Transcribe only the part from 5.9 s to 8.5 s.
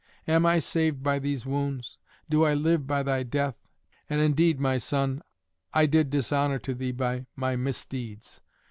dishonour to thee by my misdeeds.